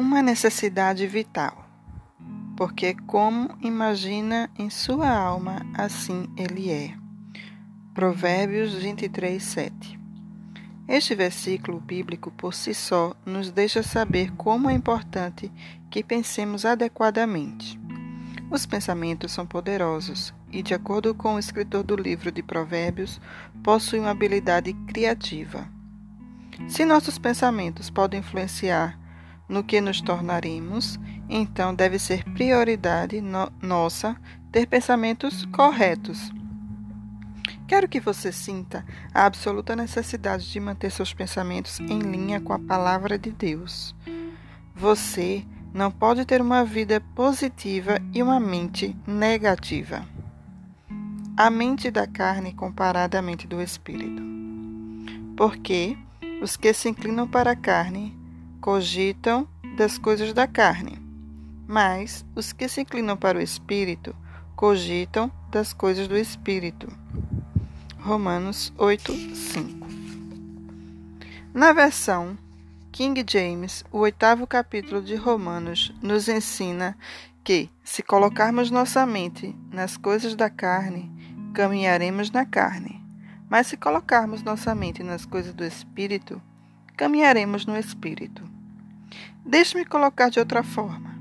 Uma 0.00 0.22
necessidade 0.22 1.06
vital, 1.06 1.68
porque 2.56 2.94
como 3.06 3.54
imagina 3.60 4.48
em 4.58 4.70
sua 4.70 5.10
alma, 5.10 5.60
assim 5.74 6.26
ele 6.38 6.70
é. 6.70 6.94
Provérbios 7.92 8.72
23, 8.72 9.42
7 9.42 10.00
Este 10.88 11.14
versículo 11.14 11.78
bíblico 11.78 12.30
por 12.30 12.54
si 12.54 12.72
só 12.72 13.14
nos 13.26 13.50
deixa 13.50 13.82
saber 13.82 14.32
como 14.38 14.70
é 14.70 14.72
importante 14.72 15.52
que 15.90 16.02
pensemos 16.02 16.64
adequadamente. 16.64 17.78
Os 18.50 18.64
pensamentos 18.64 19.32
são 19.32 19.46
poderosos 19.46 20.32
e, 20.50 20.62
de 20.62 20.72
acordo 20.72 21.14
com 21.14 21.34
o 21.34 21.38
escritor 21.38 21.82
do 21.82 21.94
livro 21.94 22.32
de 22.32 22.42
Provérbios, 22.42 23.20
possuem 23.62 24.00
uma 24.00 24.12
habilidade 24.12 24.72
criativa. 24.88 25.68
Se 26.68 26.86
nossos 26.86 27.18
pensamentos 27.18 27.90
podem 27.90 28.20
influenciar 28.20 28.98
no 29.50 29.64
que 29.64 29.80
nos 29.80 30.00
tornaremos, 30.00 30.98
então 31.28 31.74
deve 31.74 31.98
ser 31.98 32.24
prioridade 32.32 33.20
no 33.20 33.50
nossa 33.60 34.16
ter 34.52 34.66
pensamentos 34.66 35.44
corretos. 35.46 36.32
Quero 37.66 37.88
que 37.88 38.00
você 38.00 38.32
sinta 38.32 38.84
a 39.12 39.26
absoluta 39.26 39.74
necessidade 39.74 40.50
de 40.50 40.60
manter 40.60 40.90
seus 40.90 41.12
pensamentos 41.12 41.80
em 41.80 41.98
linha 41.98 42.40
com 42.40 42.52
a 42.52 42.58
palavra 42.58 43.18
de 43.18 43.30
Deus. 43.30 43.94
Você 44.74 45.44
não 45.74 45.90
pode 45.90 46.24
ter 46.24 46.40
uma 46.40 46.64
vida 46.64 47.00
positiva 47.14 48.00
e 48.14 48.22
uma 48.22 48.40
mente 48.40 48.96
negativa. 49.06 50.04
A 51.36 51.50
mente 51.50 51.90
da 51.90 52.06
carne 52.06 52.52
comparada 52.52 53.18
à 53.18 53.22
mente 53.22 53.46
do 53.46 53.60
espírito. 53.60 54.22
Porque 55.36 55.96
os 56.42 56.56
que 56.56 56.72
se 56.72 56.88
inclinam 56.88 57.26
para 57.26 57.52
a 57.52 57.56
carne 57.56 58.19
cogitam 58.60 59.48
das 59.76 59.96
coisas 59.96 60.32
da 60.32 60.46
carne, 60.46 60.98
mas 61.66 62.24
os 62.34 62.52
que 62.52 62.68
se 62.68 62.82
inclinam 62.82 63.16
para 63.16 63.38
o 63.38 63.40
espírito 63.40 64.14
cogitam 64.54 65.32
das 65.50 65.72
coisas 65.72 66.06
do 66.06 66.16
espírito. 66.16 66.86
Romanos 67.98 68.72
8, 68.76 69.12
5. 69.34 69.86
Na 71.54 71.72
versão 71.72 72.36
King 72.92 73.24
James, 73.26 73.84
o 73.90 73.98
oitavo 73.98 74.46
capítulo 74.46 75.00
de 75.00 75.14
Romanos, 75.14 75.94
nos 76.02 76.28
ensina 76.28 76.96
que, 77.42 77.70
se 77.82 78.02
colocarmos 78.02 78.70
nossa 78.70 79.06
mente 79.06 79.56
nas 79.72 79.96
coisas 79.96 80.34
da 80.34 80.50
carne, 80.50 81.10
caminharemos 81.54 82.30
na 82.30 82.44
carne. 82.44 83.00
Mas 83.48 83.68
se 83.68 83.76
colocarmos 83.76 84.42
nossa 84.42 84.74
mente 84.74 85.02
nas 85.02 85.24
coisas 85.24 85.54
do 85.54 85.64
Espírito, 85.64 86.40
caminharemos 87.00 87.64
no 87.64 87.78
Espírito. 87.78 88.44
Deixe-me 89.42 89.86
colocar 89.86 90.28
de 90.28 90.38
outra 90.38 90.62
forma. 90.62 91.18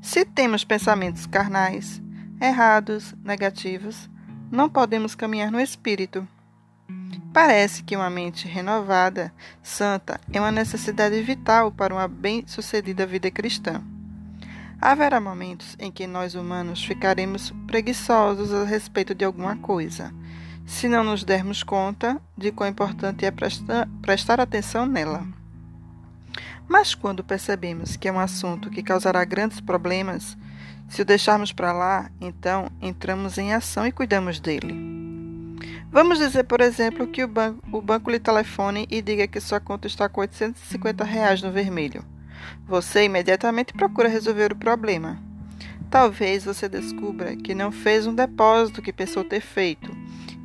Se 0.00 0.24
temos 0.24 0.62
pensamentos 0.62 1.26
carnais, 1.26 2.00
errados, 2.40 3.12
negativos, 3.24 4.08
não 4.52 4.70
podemos 4.70 5.16
caminhar 5.16 5.50
no 5.50 5.58
Espírito. 5.58 6.28
Parece 7.34 7.82
que 7.82 7.96
uma 7.96 8.08
mente 8.08 8.46
renovada, 8.46 9.34
santa, 9.64 10.20
é 10.32 10.38
uma 10.38 10.52
necessidade 10.52 11.20
vital 11.22 11.72
para 11.72 11.92
uma 11.92 12.06
bem-sucedida 12.06 13.04
vida 13.04 13.32
cristã. 13.32 13.82
Haverá 14.80 15.20
momentos 15.20 15.74
em 15.80 15.90
que 15.90 16.06
nós 16.06 16.36
humanos 16.36 16.84
ficaremos 16.84 17.52
preguiçosos 17.66 18.54
a 18.54 18.62
respeito 18.62 19.12
de 19.12 19.24
alguma 19.24 19.56
coisa, 19.56 20.14
se 20.68 20.86
não 20.86 21.02
nos 21.02 21.24
dermos 21.24 21.62
conta 21.62 22.20
de 22.36 22.52
quão 22.52 22.68
importante 22.68 23.24
é 23.24 23.30
prestar, 23.30 23.88
prestar 24.02 24.38
atenção 24.38 24.84
nela. 24.84 25.26
Mas 26.68 26.94
quando 26.94 27.24
percebemos 27.24 27.96
que 27.96 28.06
é 28.06 28.12
um 28.12 28.20
assunto 28.20 28.68
que 28.68 28.82
causará 28.82 29.24
grandes 29.24 29.62
problemas, 29.62 30.36
se 30.86 31.00
o 31.00 31.06
deixarmos 31.06 31.54
para 31.54 31.72
lá, 31.72 32.10
então 32.20 32.70
entramos 32.82 33.38
em 33.38 33.54
ação 33.54 33.86
e 33.86 33.92
cuidamos 33.92 34.38
dele. 34.38 34.76
Vamos 35.90 36.18
dizer, 36.18 36.44
por 36.44 36.60
exemplo, 36.60 37.06
que 37.06 37.24
o 37.24 37.28
banco, 37.28 37.60
o 37.72 37.80
banco 37.80 38.10
lhe 38.10 38.20
telefone 38.20 38.86
e 38.90 39.00
diga 39.00 39.26
que 39.26 39.40
sua 39.40 39.58
conta 39.58 39.86
está 39.86 40.06
com 40.06 40.20
850 40.20 41.02
reais 41.02 41.40
no 41.40 41.50
vermelho. 41.50 42.04
Você 42.66 43.04
imediatamente 43.04 43.72
procura 43.72 44.06
resolver 44.06 44.52
o 44.52 44.56
problema. 44.56 45.18
Talvez 45.90 46.44
você 46.44 46.68
descubra 46.68 47.34
que 47.34 47.54
não 47.54 47.72
fez 47.72 48.06
um 48.06 48.14
depósito 48.14 48.82
que 48.82 48.92
pensou 48.92 49.24
ter 49.24 49.40
feito, 49.40 49.90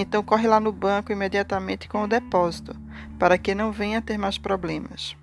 então 0.00 0.22
corre 0.22 0.48
lá 0.48 0.58
no 0.58 0.72
banco 0.72 1.12
imediatamente 1.12 1.88
com 1.88 2.02
o 2.02 2.08
depósito, 2.08 2.74
para 3.18 3.38
que 3.38 3.54
não 3.54 3.70
venha 3.70 4.02
ter 4.02 4.18
mais 4.18 4.38
problemas. 4.38 5.16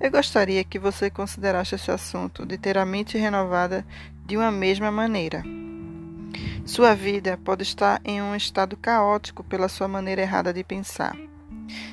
Eu 0.00 0.10
gostaria 0.10 0.64
que 0.64 0.78
você 0.78 1.08
considerasse 1.08 1.76
esse 1.76 1.90
assunto 1.90 2.44
de 2.44 2.58
ter 2.58 2.76
a 2.76 2.84
mente 2.84 3.16
renovada 3.16 3.86
de 4.26 4.36
uma 4.36 4.50
mesma 4.50 4.90
maneira. 4.90 5.42
Sua 6.66 6.94
vida 6.94 7.38
pode 7.44 7.62
estar 7.62 8.00
em 8.04 8.20
um 8.20 8.34
estado 8.34 8.76
caótico 8.76 9.44
pela 9.44 9.68
sua 9.68 9.86
maneira 9.86 10.22
errada 10.22 10.52
de 10.52 10.64
pensar. 10.64 11.16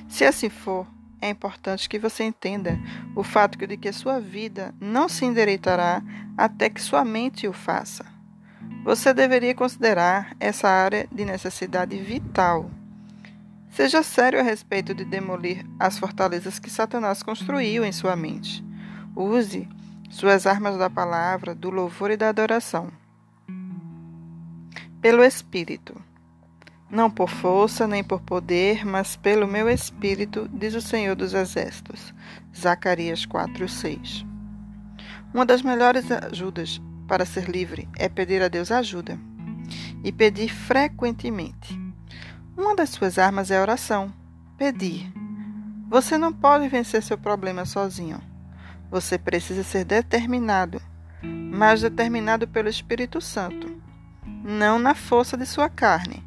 Se 0.09 0.25
assim 0.25 0.49
for, 0.49 0.87
é 1.21 1.29
importante 1.29 1.87
que 1.87 1.99
você 1.99 2.23
entenda 2.23 2.79
o 3.15 3.23
fato 3.23 3.57
de 3.57 3.77
que 3.77 3.91
sua 3.93 4.19
vida 4.19 4.73
não 4.81 5.07
se 5.07 5.23
endireitará 5.23 6.01
até 6.35 6.69
que 6.69 6.81
sua 6.81 7.05
mente 7.05 7.47
o 7.47 7.53
faça. 7.53 8.10
Você 8.83 9.13
deveria 9.13 9.53
considerar 9.53 10.35
essa 10.39 10.67
área 10.67 11.07
de 11.11 11.23
necessidade 11.25 11.97
vital. 11.97 12.69
Seja 13.69 14.03
sério 14.03 14.39
a 14.39 14.43
respeito 14.43 14.93
de 14.93 15.05
demolir 15.05 15.65
as 15.79 15.97
fortalezas 15.97 16.59
que 16.59 16.69
Satanás 16.69 17.23
construiu 17.23 17.85
em 17.85 17.91
sua 17.91 18.15
mente. 18.15 18.63
Use 19.15 19.67
suas 20.09 20.45
armas 20.45 20.77
da 20.77 20.89
palavra, 20.89 21.55
do 21.55 21.69
louvor 21.69 22.11
e 22.11 22.17
da 22.17 22.29
adoração 22.29 22.91
pelo 25.01 25.23
Espírito. 25.23 25.99
Não 26.89 27.09
por 27.09 27.29
força 27.29 27.87
nem 27.87 28.03
por 28.03 28.21
poder, 28.21 28.85
mas 28.85 29.15
pelo 29.15 29.47
meu 29.47 29.67
Espírito, 29.69 30.47
diz 30.53 30.75
o 30.75 30.81
Senhor 30.81 31.15
dos 31.15 31.33
Exércitos. 31.33 32.13
Zacarias 32.55 33.25
4, 33.25 33.67
6. 33.67 34.25
Uma 35.33 35.45
das 35.45 35.61
melhores 35.61 36.11
ajudas 36.11 36.81
para 37.11 37.25
ser 37.25 37.49
livre 37.49 37.89
é 37.97 38.07
pedir 38.07 38.41
a 38.41 38.47
Deus 38.47 38.71
ajuda 38.71 39.19
e 40.01 40.13
pedir 40.13 40.47
frequentemente. 40.47 41.77
Uma 42.55 42.73
das 42.73 42.91
suas 42.91 43.19
armas 43.19 43.51
é 43.51 43.57
a 43.57 43.61
oração. 43.61 44.13
Pedir. 44.57 45.11
Você 45.89 46.17
não 46.17 46.31
pode 46.31 46.69
vencer 46.69 47.03
seu 47.03 47.17
problema 47.17 47.65
sozinho. 47.65 48.21
Você 48.89 49.17
precisa 49.17 49.61
ser 49.61 49.83
determinado, 49.83 50.81
mas 51.21 51.81
determinado 51.81 52.47
pelo 52.47 52.69
Espírito 52.69 53.19
Santo 53.19 53.67
não 54.41 54.79
na 54.79 54.95
força 54.95 55.35
de 55.35 55.45
sua 55.45 55.67
carne. 55.67 56.23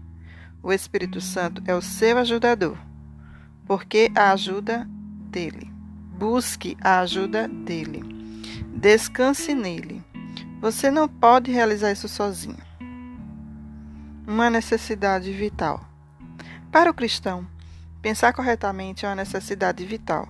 O 0.62 0.70
Espírito 0.70 1.18
Santo 1.18 1.62
é 1.66 1.74
o 1.74 1.80
seu 1.80 2.18
ajudador, 2.18 2.76
porque 3.64 4.12
a 4.14 4.32
ajuda 4.32 4.86
dele. 5.30 5.72
Busque 6.18 6.76
a 6.82 7.00
ajuda 7.00 7.48
dele. 7.48 8.02
Descanse 8.76 9.54
nele. 9.54 10.04
Você 10.64 10.90
não 10.90 11.06
pode 11.06 11.52
realizar 11.52 11.92
isso 11.92 12.08
sozinho. 12.08 12.56
Uma 14.26 14.48
necessidade 14.48 15.30
vital. 15.30 15.86
Para 16.72 16.90
o 16.90 16.94
cristão, 16.94 17.46
pensar 18.00 18.32
corretamente 18.32 19.04
é 19.04 19.08
uma 19.10 19.14
necessidade 19.14 19.84
vital. 19.84 20.26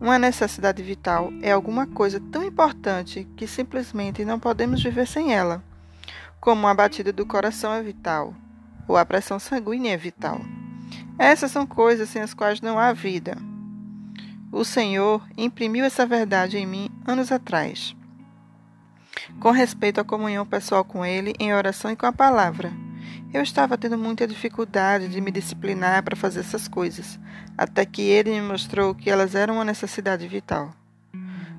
Uma 0.00 0.20
necessidade 0.20 0.80
vital 0.84 1.32
é 1.42 1.50
alguma 1.50 1.84
coisa 1.84 2.22
tão 2.30 2.44
importante 2.44 3.26
que 3.36 3.44
simplesmente 3.48 4.24
não 4.24 4.38
podemos 4.38 4.80
viver 4.84 5.08
sem 5.08 5.34
ela 5.34 5.60
como 6.40 6.68
a 6.68 6.72
batida 6.72 7.12
do 7.12 7.26
coração 7.26 7.72
é 7.72 7.82
vital, 7.82 8.32
ou 8.86 8.96
a 8.96 9.04
pressão 9.04 9.40
sanguínea 9.40 9.94
é 9.94 9.96
vital. 9.96 10.40
Essas 11.18 11.50
são 11.50 11.66
coisas 11.66 12.08
sem 12.08 12.22
as 12.22 12.32
quais 12.32 12.60
não 12.60 12.78
há 12.78 12.92
vida. 12.92 13.36
O 14.52 14.64
Senhor 14.64 15.20
imprimiu 15.36 15.84
essa 15.84 16.06
verdade 16.06 16.56
em 16.56 16.66
mim 16.66 16.88
anos 17.04 17.32
atrás. 17.32 17.96
Com 19.38 19.50
respeito 19.50 20.00
à 20.00 20.04
comunhão 20.04 20.44
pessoal 20.44 20.84
com 20.84 21.04
Ele, 21.04 21.34
em 21.38 21.54
oração 21.54 21.90
e 21.90 21.96
com 21.96 22.06
a 22.06 22.12
palavra, 22.12 22.72
eu 23.32 23.42
estava 23.42 23.78
tendo 23.78 23.96
muita 23.96 24.26
dificuldade 24.26 25.08
de 25.08 25.20
me 25.20 25.30
disciplinar 25.30 26.02
para 26.02 26.16
fazer 26.16 26.40
essas 26.40 26.66
coisas, 26.66 27.18
até 27.56 27.84
que 27.86 28.02
Ele 28.02 28.30
me 28.30 28.42
mostrou 28.42 28.94
que 28.94 29.08
elas 29.08 29.34
eram 29.34 29.54
uma 29.54 29.64
necessidade 29.64 30.26
vital. 30.26 30.72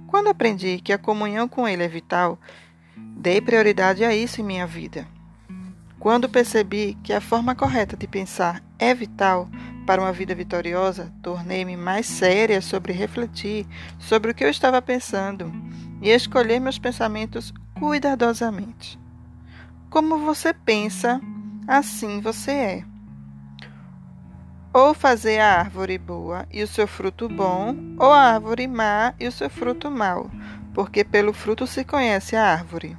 Quando 0.08 0.28
aprendi 0.28 0.80
que 0.80 0.92
a 0.92 0.98
comunhão 0.98 1.48
com 1.48 1.68
Ele 1.68 1.84
é 1.84 1.88
vital, 1.88 2.38
Dei 3.22 3.40
prioridade 3.40 4.04
a 4.04 4.16
isso 4.16 4.42
em 4.42 4.44
minha 4.44 4.66
vida. 4.66 5.08
Quando 6.00 6.28
percebi 6.28 6.98
que 7.04 7.14
a 7.14 7.22
forma 7.22 7.54
correta 7.54 7.96
de 7.96 8.08
pensar 8.08 8.64
é 8.80 8.96
vital 8.96 9.48
para 9.86 10.02
uma 10.02 10.12
vida 10.12 10.34
vitoriosa, 10.34 11.14
tornei-me 11.22 11.78
mais 11.78 12.08
séria 12.08 12.62
sobre 12.62 12.94
refletir 12.94 13.68
sobre 14.00 14.32
o 14.32 14.34
que 14.34 14.44
eu 14.44 14.50
estava 14.50 14.82
pensando 14.82 15.52
e 16.02 16.10
escolher 16.10 16.60
meus 16.60 16.80
pensamentos 16.80 17.54
cuidadosamente. 17.80 19.00
Como 19.90 20.18
você 20.20 20.54
pensa, 20.54 21.22
assim 21.68 22.22
você 22.22 22.52
é. 22.52 22.86
ou 24.74 24.94
fazer 24.94 25.40
a 25.40 25.60
árvore 25.60 25.98
boa 25.98 26.48
e 26.52 26.64
o 26.64 26.68
seu 26.68 26.88
fruto 26.88 27.28
bom, 27.28 27.76
ou 28.00 28.12
a 28.12 28.34
árvore 28.34 28.68
má 28.68 29.14
e 29.20 29.28
o 29.28 29.32
seu 29.32 29.50
fruto 29.50 29.92
mau, 29.92 30.32
porque 30.74 31.04
pelo 31.04 31.34
fruto 31.34 31.68
se 31.68 31.84
conhece 31.84 32.36
a 32.36 32.54
árvore. 32.54 32.98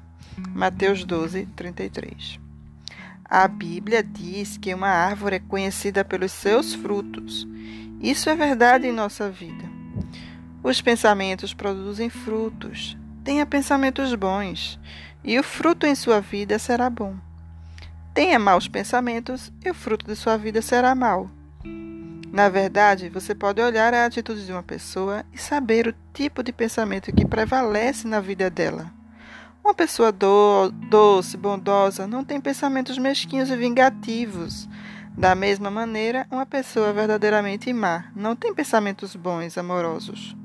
Mateus 0.54 1.04
12, 1.04 1.46
33. 1.56 2.38
A 3.24 3.48
Bíblia 3.48 4.02
diz 4.02 4.58
que 4.58 4.74
uma 4.74 4.88
árvore 4.88 5.36
é 5.36 5.40
conhecida 5.40 6.04
pelos 6.04 6.32
seus 6.32 6.74
frutos. 6.74 7.48
Isso 8.00 8.28
é 8.28 8.36
verdade 8.36 8.86
em 8.86 8.92
nossa 8.92 9.30
vida. 9.30 9.71
Os 10.64 10.80
pensamentos 10.80 11.52
produzem 11.52 12.08
frutos. 12.08 12.96
Tenha 13.24 13.44
pensamentos 13.44 14.14
bons, 14.14 14.78
e 15.24 15.36
o 15.38 15.42
fruto 15.42 15.86
em 15.86 15.94
sua 15.94 16.20
vida 16.20 16.56
será 16.56 16.88
bom. 16.88 17.16
Tenha 18.14 18.38
maus 18.38 18.68
pensamentos, 18.68 19.52
e 19.64 19.70
o 19.70 19.74
fruto 19.74 20.06
de 20.06 20.14
sua 20.14 20.36
vida 20.36 20.62
será 20.62 20.94
mau. 20.94 21.28
Na 22.32 22.48
verdade, 22.48 23.08
você 23.08 23.34
pode 23.34 23.60
olhar 23.60 23.92
a 23.92 24.06
atitude 24.06 24.46
de 24.46 24.52
uma 24.52 24.62
pessoa 24.62 25.24
e 25.32 25.38
saber 25.38 25.88
o 25.88 25.94
tipo 26.14 26.42
de 26.44 26.52
pensamento 26.52 27.12
que 27.12 27.26
prevalece 27.26 28.06
na 28.06 28.20
vida 28.20 28.48
dela. 28.48 28.90
Uma 29.64 29.74
pessoa 29.74 30.12
do, 30.12 30.70
doce, 30.70 31.36
bondosa, 31.36 32.06
não 32.06 32.24
tem 32.24 32.40
pensamentos 32.40 32.96
mesquinhos 32.98 33.50
e 33.50 33.56
vingativos. 33.56 34.68
Da 35.16 35.34
mesma 35.34 35.70
maneira, 35.70 36.26
uma 36.30 36.46
pessoa 36.46 36.92
verdadeiramente 36.92 37.72
má 37.72 38.04
não 38.14 38.34
tem 38.34 38.54
pensamentos 38.54 39.14
bons, 39.14 39.58
amorosos. 39.58 40.36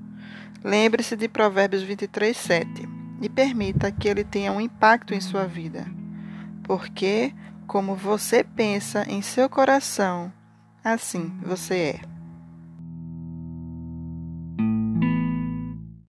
Lembre-se 0.67 1.15
de 1.15 1.29
Provérbios 1.29 1.81
23, 1.81 2.35
7 2.35 2.89
e 3.21 3.29
permita 3.29 3.89
que 3.89 4.05
ele 4.05 4.25
tenha 4.25 4.51
um 4.51 4.59
impacto 4.59 5.13
em 5.13 5.21
sua 5.21 5.45
vida. 5.45 5.87
Porque, 6.61 7.33
como 7.65 7.95
você 7.95 8.43
pensa 8.43 9.05
em 9.07 9.21
seu 9.21 9.47
coração, 9.47 10.29
assim 10.83 11.31
você 11.41 12.01
é. 12.03 12.16